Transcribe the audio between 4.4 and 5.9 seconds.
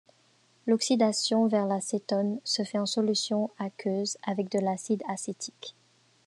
de l'acide acétique.